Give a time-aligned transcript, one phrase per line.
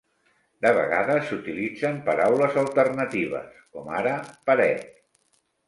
[0.65, 4.17] De vegades s'utilitzen paraules alternatives, com ara
[4.51, 4.93] "paret".